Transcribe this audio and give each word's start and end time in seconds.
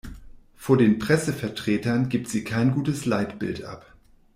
Vor 0.55 0.77
den 0.79 0.97
Pressevertretern 0.97 2.09
gibt 2.09 2.27
sie 2.27 2.43
kein 2.43 2.71
gutes 2.71 3.05
Leitbild 3.05 3.63
ab. 3.65 3.93